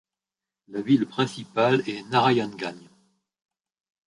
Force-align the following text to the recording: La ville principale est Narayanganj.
La 0.69 0.81
ville 0.81 1.05
principale 1.05 1.87
est 1.87 2.01
Narayanganj. 2.09 2.89